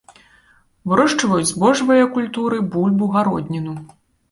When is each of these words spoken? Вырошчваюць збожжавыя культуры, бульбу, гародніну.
Вырошчваюць 0.93 1.51
збожжавыя 1.51 2.09
культуры, 2.17 2.57
бульбу, 2.75 3.13
гародніну. 3.19 3.79